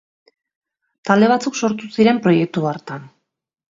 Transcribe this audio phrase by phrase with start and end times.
[1.09, 3.09] Talde batzuk sortu ziren proiektu hartan.